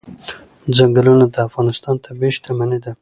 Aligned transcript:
ځنګلونه 0.77 1.25
د 1.33 1.35
افغانستان 1.47 1.95
طبعي 2.05 2.29
شتمني 2.37 2.79
ده. 2.83 2.91